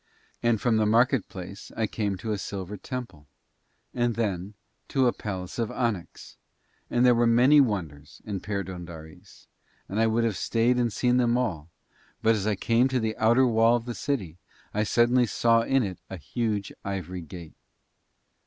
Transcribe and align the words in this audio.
And 0.41 0.59
from 0.59 0.77
the 0.77 0.87
market 0.87 1.29
place 1.29 1.71
I 1.77 1.85
came 1.85 2.17
to 2.17 2.31
a 2.31 2.39
silver 2.39 2.75
temple 2.75 3.27
and 3.93 4.15
then 4.15 4.55
to 4.87 5.05
a 5.05 5.13
palace 5.13 5.59
of 5.59 5.69
onyx, 5.69 6.37
and 6.89 7.05
there 7.05 7.13
were 7.13 7.27
many 7.27 7.61
wonders 7.61 8.19
in 8.25 8.39
Perdóndaris, 8.39 9.45
and 9.87 9.99
I 9.99 10.07
would 10.07 10.23
have 10.23 10.37
stayed 10.37 10.77
and 10.77 10.91
seen 10.91 11.17
them 11.17 11.37
all, 11.37 11.69
but 12.23 12.33
as 12.33 12.47
I 12.47 12.55
came 12.55 12.87
to 12.87 12.99
the 12.99 13.15
outer 13.17 13.45
wall 13.45 13.75
of 13.75 13.85
the 13.85 13.93
city 13.93 14.39
I 14.73 14.85
suddenly 14.85 15.27
saw 15.27 15.61
in 15.61 15.83
it 15.83 15.99
a 16.09 16.17
huge 16.17 16.73
ivory 16.83 17.21
gate. 17.21 17.53